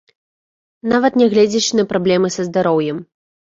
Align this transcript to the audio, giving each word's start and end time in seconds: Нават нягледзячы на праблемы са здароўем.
Нават 0.93 1.19
нягледзячы 1.23 1.71
на 1.81 1.87
праблемы 1.93 2.35
са 2.39 2.49
здароўем. 2.51 3.07